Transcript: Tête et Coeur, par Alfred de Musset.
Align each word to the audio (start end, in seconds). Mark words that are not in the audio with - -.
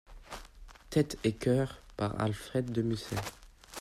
Tête 0.89 1.19
et 1.23 1.33
Coeur, 1.35 1.77
par 1.95 2.19
Alfred 2.19 2.71
de 2.71 2.81
Musset. 2.81 3.21